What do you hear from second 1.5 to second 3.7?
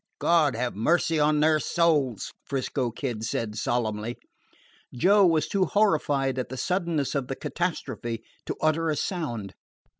souls!" 'Frisco Kid said